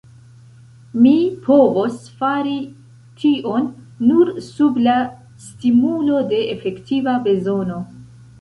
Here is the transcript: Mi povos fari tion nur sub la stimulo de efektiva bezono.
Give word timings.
Mi 1.01 1.11
povos 1.47 1.99
fari 2.21 2.55
tion 3.23 3.69
nur 4.13 4.33
sub 4.49 4.81
la 4.89 4.97
stimulo 5.47 6.25
de 6.33 6.41
efektiva 6.59 7.19
bezono. 7.29 7.79